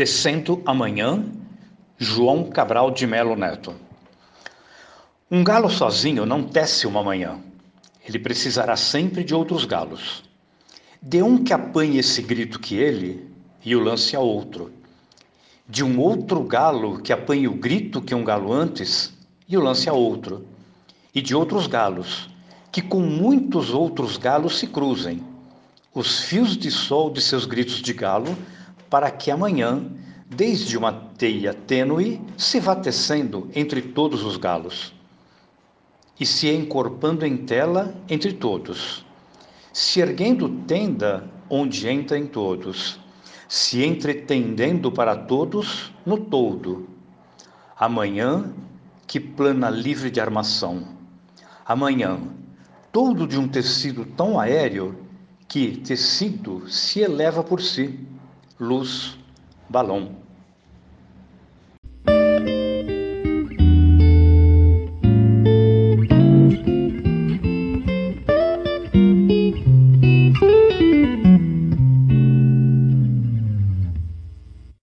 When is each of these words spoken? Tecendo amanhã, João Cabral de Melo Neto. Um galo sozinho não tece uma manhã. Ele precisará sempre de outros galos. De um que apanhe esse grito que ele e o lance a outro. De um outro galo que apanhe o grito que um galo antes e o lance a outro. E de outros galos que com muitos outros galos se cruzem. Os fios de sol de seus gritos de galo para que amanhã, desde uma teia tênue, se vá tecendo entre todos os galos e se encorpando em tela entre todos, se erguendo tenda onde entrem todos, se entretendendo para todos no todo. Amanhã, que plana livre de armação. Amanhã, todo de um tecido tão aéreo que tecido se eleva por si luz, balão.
Tecendo 0.00 0.62
amanhã, 0.64 1.22
João 1.98 2.44
Cabral 2.44 2.90
de 2.90 3.06
Melo 3.06 3.36
Neto. 3.36 3.74
Um 5.30 5.44
galo 5.44 5.68
sozinho 5.68 6.24
não 6.24 6.42
tece 6.42 6.86
uma 6.86 7.02
manhã. 7.02 7.38
Ele 8.08 8.18
precisará 8.18 8.78
sempre 8.78 9.22
de 9.22 9.34
outros 9.34 9.66
galos. 9.66 10.24
De 11.02 11.22
um 11.22 11.44
que 11.44 11.52
apanhe 11.52 11.98
esse 11.98 12.22
grito 12.22 12.58
que 12.58 12.76
ele 12.76 13.30
e 13.62 13.76
o 13.76 13.80
lance 13.84 14.16
a 14.16 14.20
outro. 14.20 14.72
De 15.68 15.84
um 15.84 16.00
outro 16.00 16.42
galo 16.44 17.02
que 17.02 17.12
apanhe 17.12 17.46
o 17.46 17.52
grito 17.52 18.00
que 18.00 18.14
um 18.14 18.24
galo 18.24 18.54
antes 18.54 19.12
e 19.46 19.54
o 19.54 19.60
lance 19.60 19.86
a 19.86 19.92
outro. 19.92 20.46
E 21.14 21.20
de 21.20 21.36
outros 21.36 21.66
galos 21.66 22.30
que 22.72 22.80
com 22.80 23.00
muitos 23.00 23.68
outros 23.68 24.16
galos 24.16 24.58
se 24.58 24.66
cruzem. 24.66 25.22
Os 25.94 26.20
fios 26.22 26.56
de 26.56 26.70
sol 26.70 27.10
de 27.10 27.20
seus 27.20 27.44
gritos 27.44 27.82
de 27.82 27.92
galo 27.92 28.34
para 28.90 29.08
que 29.08 29.30
amanhã, 29.30 29.86
desde 30.30 30.78
uma 30.78 30.92
teia 30.92 31.52
tênue, 31.52 32.20
se 32.36 32.60
vá 32.60 32.76
tecendo 32.76 33.50
entre 33.52 33.82
todos 33.82 34.22
os 34.22 34.36
galos 34.36 34.94
e 36.20 36.24
se 36.24 36.48
encorpando 36.48 37.26
em 37.26 37.36
tela 37.36 37.94
entre 38.08 38.32
todos, 38.32 39.04
se 39.72 40.00
erguendo 40.00 40.48
tenda 40.66 41.28
onde 41.48 41.90
entrem 41.90 42.26
todos, 42.26 43.00
se 43.48 43.84
entretendendo 43.84 44.92
para 44.92 45.16
todos 45.16 45.92
no 46.06 46.16
todo. 46.16 46.88
Amanhã, 47.76 48.54
que 49.06 49.18
plana 49.18 49.68
livre 49.68 50.10
de 50.10 50.20
armação. 50.20 50.86
Amanhã, 51.66 52.20
todo 52.92 53.26
de 53.26 53.36
um 53.36 53.48
tecido 53.48 54.04
tão 54.04 54.38
aéreo 54.38 54.96
que 55.48 55.78
tecido 55.78 56.68
se 56.68 57.00
eleva 57.00 57.42
por 57.42 57.60
si 57.60 57.98
luz, 58.60 59.18
balão. 59.70 60.29